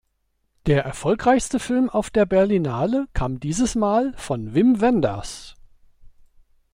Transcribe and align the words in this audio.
Der 0.65 0.83
erfolgreichste 0.83 1.59
Film 1.59 1.87
auf 1.87 2.09
der 2.09 2.25
Berlinale 2.25 3.05
kam 3.13 3.39
dieses 3.39 3.75
Mal 3.75 4.13
von 4.17 4.55
Wim 4.55 4.81
Wenders. 4.81 5.53